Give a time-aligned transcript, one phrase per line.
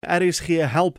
[0.00, 0.98] RSG help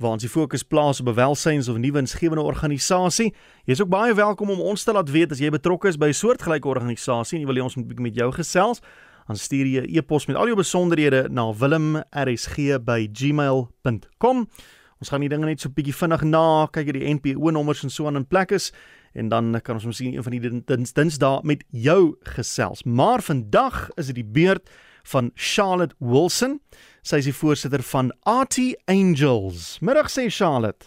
[0.00, 3.34] waar ons die fokus plaas op 'n welsyns of nuwe insgewende organisasie.
[3.64, 6.06] Jy is ook baie welkom om ons te laat weet as jy betrokke is by
[6.06, 8.80] 'n soortgelyke organisasie en jy wil hê ons moet met jou gesels.
[9.26, 14.48] Dan stuur jy 'n e e-pos met al jou besonderhede na wilmrsg@gmail.com.
[14.98, 17.90] Ons gaan die dinge net so bietjie vinnig na, kyk jy die NPO nommers en
[17.90, 18.72] so aan in plek is
[19.14, 20.62] en dan kan ons miskien een van die
[20.92, 22.84] dinsdae met jou gesels.
[22.84, 24.70] Maar vandag is dit die beurt
[25.02, 26.60] van Charlotte Wilson.
[27.02, 29.78] Sy is die voorsitter van AT Angels.
[29.80, 30.86] Middag sê Charlotte.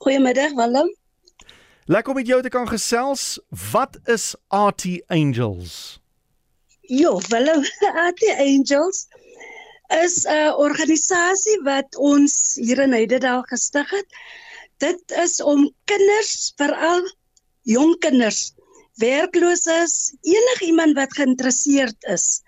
[0.00, 0.88] Goeiemiddag Willem.
[1.90, 3.38] Lekker om met jou te kan gesels.
[3.72, 6.00] Wat is AT Angels?
[6.80, 7.64] Jo, Willem,
[8.06, 9.06] AT Angels
[9.90, 14.06] is 'n organisasie wat ons hier in Heidedal gestig het.
[14.78, 17.02] Dit is om kinders, veral
[17.62, 18.54] jong kinders,
[19.00, 22.40] werkloses, enigiemand wat geïnteresseerd is,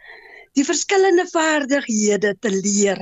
[0.56, 3.00] die verskillende vaardighede te leer.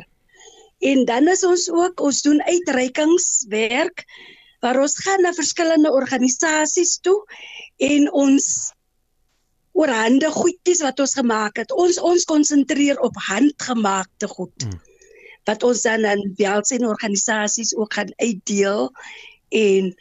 [0.80, 4.04] En dan is ons ook ons doen uitreikingswerk
[4.60, 7.18] waar ons gaan na verskillende organisasies toe
[7.76, 8.46] en ons
[9.76, 11.72] oor hande goedjies wat ons gemaak het.
[11.72, 14.64] Ons ons konsentreer op handgemaakte goed.
[14.64, 14.80] Hmm.
[15.48, 18.90] Wat ons dan aan welsyn organisasies ook gaan uitdeel
[19.48, 19.94] en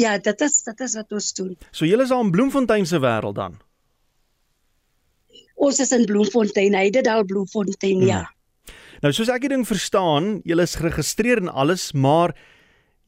[0.00, 1.56] ja, dit is dit is wat ons doen.
[1.70, 3.58] So julle is al in Bloemfontein se wêreld dan.
[5.54, 8.08] Ons is in Bloemfontein, Heidedal Bloemfontein, hmm.
[8.08, 8.22] ja.
[9.02, 12.34] Nou soos ek die ding verstaan, julle is geregistreer en alles, maar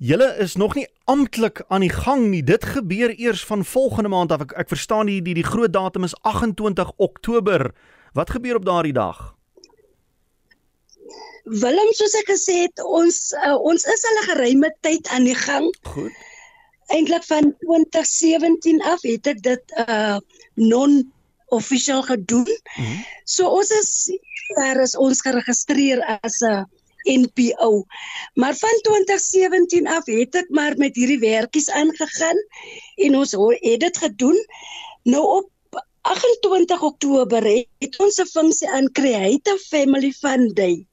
[0.02, 2.42] julle is nog nie amptelik aan die gang nie.
[2.42, 4.42] Dit gebeur eers van volgende maand af.
[4.42, 7.70] Ek, ek verstaan die, die die groot datum is 28 Oktober.
[8.14, 9.32] Wat gebeur op daardie dag?
[11.44, 15.36] Willem, soos ek gesê het, ons uh, ons is al 'n geruime tyd aan die
[15.36, 15.66] gang.
[15.82, 16.14] Goed.
[16.86, 20.16] Eintlik van 2017 af het ek dit uh
[20.54, 21.12] non
[21.48, 22.48] officieel gedoen.
[22.48, 23.04] Mm -hmm.
[23.24, 24.18] So ons is
[24.56, 26.66] daar is ons geregistreer as 'n
[27.05, 27.84] NPO.
[28.34, 32.38] Maar van 2017 af het ek maar met hierdie werkies aangegaan
[32.94, 34.38] en ons het dit gedoen.
[35.02, 35.51] Nou op
[36.01, 37.45] 28 Oktober
[37.78, 40.86] het ons 'n funksie aan Creative Family Fund Day.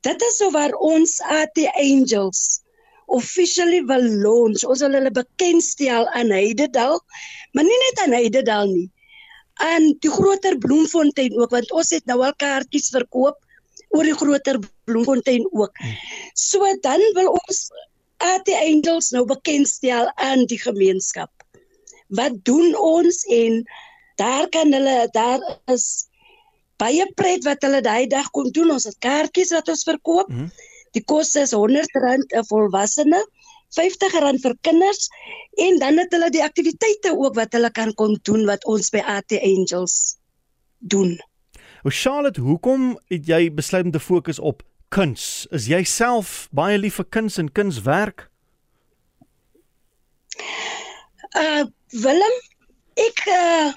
[0.00, 2.60] Dit is so waar ons AT Angels
[3.06, 4.64] officially wil launch.
[4.66, 7.00] Ons wil hulle bekendstel aan Heidedal,
[7.52, 8.90] maar nie net aan Heidedal nie
[9.64, 13.38] en die groter Bloemfontein ook want ons het nou al kaartjies verkoop
[13.96, 15.72] oor die groter Bloemfontein ook.
[16.34, 17.68] So dan wil ons
[18.24, 21.30] AT Angels nou bekendstel aan die gemeenskap.
[22.08, 23.62] Wat doen ons en
[24.20, 25.40] daar kan hulle daar
[25.72, 26.08] is
[26.80, 28.74] baie pret wat hulle daai dag kon doen.
[28.76, 30.28] Ons het kaartjies wat ons verkoop.
[30.28, 30.50] Mhm.
[30.96, 33.20] Die kos is R100 'n volwassene.
[33.76, 35.08] R50 vir kinders
[35.58, 39.02] en dan het hulle die aktiwiteite ook wat hulle kan kon doen wat ons by
[39.04, 40.16] AT Angels
[40.78, 41.18] doen.
[41.84, 45.46] O Charlotte, hoekom het jy besluit om te fokus op kuns?
[45.50, 48.28] Is jy self baie lief vir kuns en kunswerk?
[51.36, 51.66] Uh
[52.02, 52.36] Willem,
[52.98, 53.72] ek uh,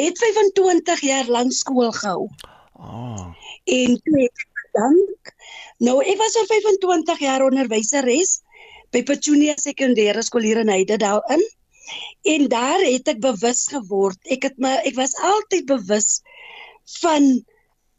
[0.00, 2.30] het 25 jaar lank skool gehou.
[2.72, 3.34] Ah.
[3.64, 5.09] En ek dank.
[5.80, 8.40] Nou, ek was al 25 jaar onderwyseres
[8.92, 11.44] by Petunia Sekondêre Skool hier in Heidedal in.
[12.34, 14.18] En daar het ek bewus geword.
[14.28, 16.20] Ek het my ek was altyd bewus
[17.00, 17.30] van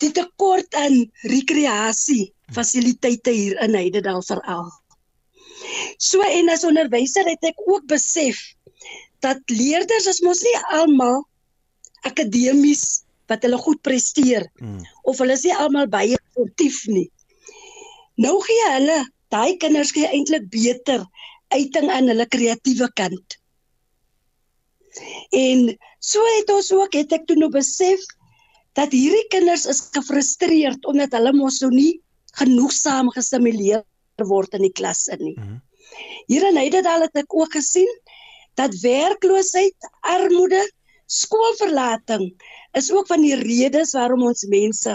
[0.01, 4.69] die tekort aan rekreasie fasiliteite hier in Heidedal veral.
[5.97, 8.39] So en as onderwyser het ek ook besef
[9.25, 11.23] dat leerders is mos nie almal
[12.05, 14.81] akademies wat hulle goed presteer hmm.
[15.07, 17.07] of hulle is nie almal baie sportief nie.
[18.19, 18.99] Nou gee hulle
[19.31, 21.05] daai kinders gee eintlik beter
[21.51, 23.37] uiting aan hulle kreatiewe kant.
[25.31, 28.03] En so het ons ook het ek toe nou besef
[28.75, 32.01] dat hierdie kinders is gefrustreerd omdat hulle mos so nie
[32.39, 33.83] genoegsaam gestimuleer
[34.27, 35.37] word in die klas in nie.
[35.37, 35.59] Mhm.
[36.27, 37.89] Hier in Heidedal het ek ook gesien
[38.59, 40.61] dat werkloosheid, armoede,
[41.07, 42.29] skoolverlating
[42.77, 44.93] is ook van die redes waarom ons mense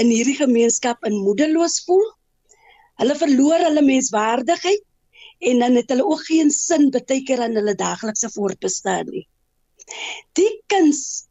[0.00, 2.04] in hierdie gemeenskap in moedeloos voel
[3.00, 4.84] Hulle verloor hulle menswaardigheid
[5.50, 9.26] en dan het hulle ook geen sin baie keer aan hulle daaglikse voortbestaan nie.
[10.38, 11.26] Die kuns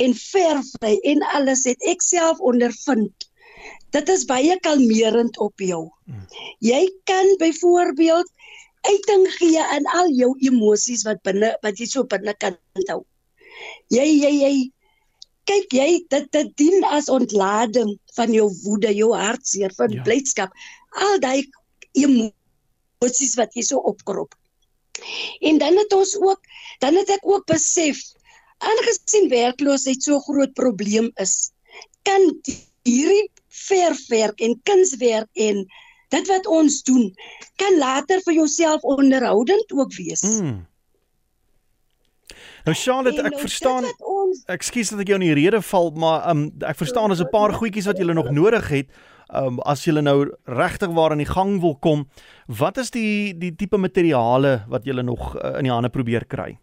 [0.00, 3.28] en verfry en alles het ek self ondervind.
[3.94, 5.84] Dit is baie kalmerend op jou.
[6.64, 8.32] Jy kan byvoorbeeld
[8.86, 12.56] uiting gee aan al jou emosies wat binne wat jy so binne kan
[12.88, 13.02] hou.
[13.92, 14.54] Jy jy jy
[15.46, 20.02] kyk jy dit dit dien as ontlading van jou woede, jou hartseer, van ja.
[20.02, 20.50] blydskap
[21.04, 21.44] al daai
[21.96, 24.34] emosies wat jy so opkrop.
[25.44, 26.40] En dan het ons ook
[26.80, 28.00] dan het ek ook besef
[28.64, 31.52] aangesien werkloosheid so groot probleem is,
[32.08, 32.22] kan
[32.86, 33.28] hierdie
[33.66, 35.66] verfwerk en kunswerk en
[36.14, 37.10] dit wat ons doen
[37.60, 40.22] kan later vir jouself onderhoudend ook wees.
[40.22, 40.64] Mm.
[42.66, 46.24] Nou Charlotte, ek nou, verstaan ons Ekskuus dat ek jou in die rede val, maar
[46.32, 48.88] um ek verstaan daar's 'n paar goedjies wat jy nog nodig het.
[49.36, 52.06] Um as jy nou regtig waar aan die gang wil kom,
[52.46, 56.58] wat is die die tipe materiale wat jy nog uh, in die hande probeer kry?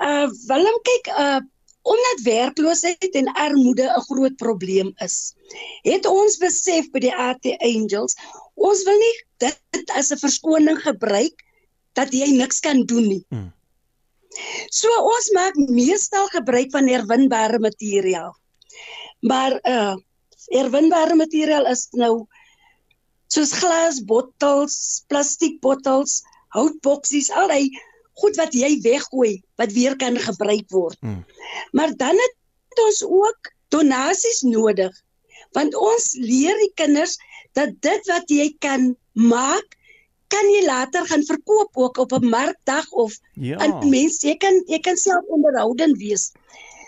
[0.00, 1.40] uh Willem kyk uh
[1.82, 5.34] omdat werkloosheid en armoede 'n groot probleem is,
[5.82, 8.16] het ons besef by die AT Angels,
[8.54, 11.40] ons wil nie dit as 'n verskoning gebruik
[11.96, 13.24] dat jy niks kan doen nie.
[13.30, 13.52] Hmm.
[14.70, 18.36] So ons maak meestal gebruik van herwinbare materiaal.
[19.20, 19.96] Maar uh
[20.48, 22.26] herwinbare materiaal is nou
[23.30, 26.22] soos glas bottels, plastiek bottels,
[26.56, 27.70] houtboksies, al die
[28.20, 30.98] goed wat jy weggooi wat weer kan gebruik word.
[31.00, 31.24] Hmm.
[31.72, 34.94] Maar dan het ons ook donasies nodig
[35.56, 37.16] want ons leer die kinders
[37.58, 39.76] dat dit wat jy kan maak
[40.30, 43.58] kan jy later gaan verkoop ook op 'n markdag of ja.
[43.58, 46.30] in mense jy kan jy kan self onderhoudend wees.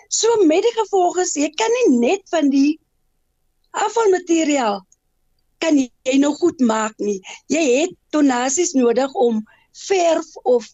[0.09, 2.79] So met die gevolge jy kan nie net van die
[3.73, 4.81] afvalmateriaal
[5.63, 7.21] kan jy nou goed maak nie.
[7.53, 9.43] Jy het donasies nodig om
[9.87, 10.67] verf of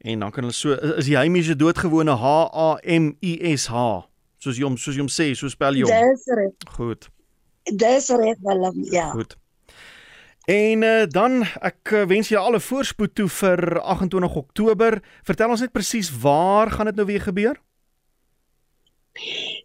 [0.07, 3.67] En dan kan hulle so is die Hamish 'n doodgewone H A M I S
[3.67, 4.07] H
[4.39, 5.91] soos jy hom soos jy hom sê, so spel jy hom.
[5.91, 6.55] Dis reg.
[6.77, 7.09] Goed.
[7.83, 9.11] Dis reg Willem, ja.
[9.11, 9.35] Goed.
[10.47, 15.01] En uh, dan ek uh, wens julle alle voorspoed toe vir 28 Oktober.
[15.27, 17.59] Vertel ons net presies waar gaan dit nou weer gebeur?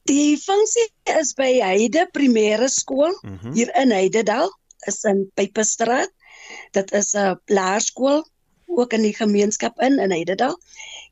[0.10, 0.88] Die funksie
[1.20, 3.54] is by Heide Primêre Skool mm -hmm.
[3.54, 4.50] hier in Heidedal,
[4.90, 6.10] is in Pypestraat.
[6.74, 8.26] Dit is 'n laerskool
[8.78, 10.58] ook in die gemeenskap in in Heidedal.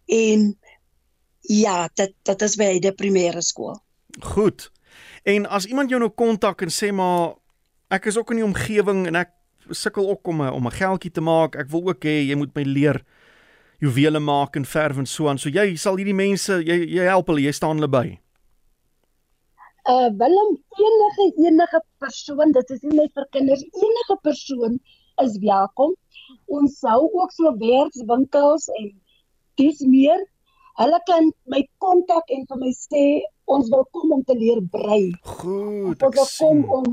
[0.06, 0.58] En
[1.42, 3.80] ja, dit dit is by Heide Primêre Skool.
[4.20, 4.72] Goed.
[5.24, 7.36] En as iemand jou nou kontak en sê maar
[7.90, 9.34] ek is ook in die omgewing en ek
[9.70, 11.56] sukkel ook om 'n om 'n geldjie te maak.
[11.56, 13.04] Ek wil ook hê jy moet my leer
[13.80, 15.38] juwele maak en verf en so aan.
[15.38, 18.20] So jy sal hierdie mense jy jy help hulle, jy staan hulle by.
[19.90, 24.80] Uh Willem enige enige persoon, dit is nie net vir kinders, enige persoon
[25.24, 25.96] is welkom.
[26.60, 28.90] Ons sou ook so werkswinkels en
[29.62, 30.22] dis meer
[30.80, 33.06] hulle kan my kontak en vir my sê
[33.52, 35.02] ons wil kom om te leer brei.
[35.36, 36.04] Goed.
[36.08, 36.90] Ons wil kom om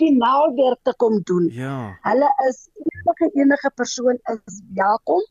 [0.00, 1.48] die naalwerk te kom doen.
[1.54, 1.76] Ja.
[2.06, 5.22] Hulle is enige enige persoon is welkom.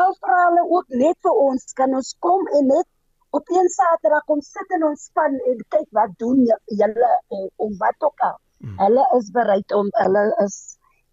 [0.00, 2.88] Al vra hulle ook net vir ons kan ons kom en net
[3.36, 6.42] op een Saterdag kom sit in ons span en kyk wat doen
[6.80, 8.38] julle om wat ook al.
[8.60, 8.76] Hmm.
[8.80, 10.56] Hulle is bereid om hulle is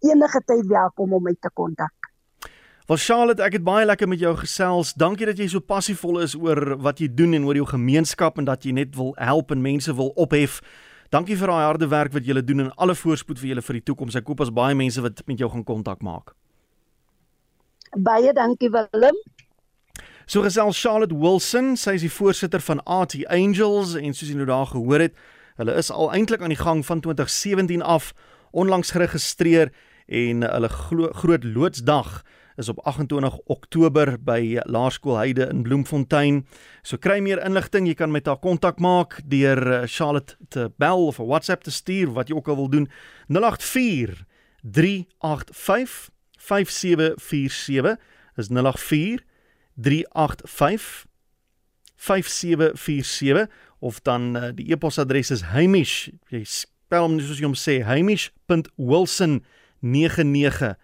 [0.00, 1.92] enige tyd welkom om my te kontak.
[2.88, 4.94] Wel Charlotte, ek het baie lekker met jou gesels.
[4.96, 8.46] Dankie dat jy so passievol is oor wat jy doen en oor jou gemeenskap en
[8.48, 10.62] dat jy net wil help en mense wil ophef.
[11.12, 13.84] Dankie vir daai harde werk wat julle doen en alle voorspoed vir julle vir die
[13.90, 14.16] toekoms.
[14.16, 16.32] Ek hoop as baie mense wat met jou gaan kontak maak.
[17.96, 19.20] Baie dankie Willem.
[20.28, 24.48] So gesels Charlotte Wilson, sy is die voorsitter van AT Angels en soos jy nou
[24.48, 25.14] daar gehoor het,
[25.56, 28.10] hulle is al eintlik aan die gang van 2017 af,
[28.50, 29.72] onlangs geregistreer
[30.06, 30.68] en hulle
[31.12, 32.22] groot loodsdag
[32.58, 36.46] is op 28 Oktober by Laerskool Heide in Bloemfontein.
[36.82, 41.06] So kry meer inligting, jy kan met haar kontak maak deur eh, Charlotte te bel
[41.06, 42.88] of 'n WhatsApp te stuur wat jy ook al wil doen.
[43.28, 44.24] 084
[44.62, 47.96] 385 5747
[48.36, 49.22] is 084
[49.74, 51.06] 385
[51.96, 53.46] 5747
[53.78, 56.42] of dan uh, die e-posadres is heimish jy
[56.88, 60.74] spel hom soos jy hom sê heimish.wilson99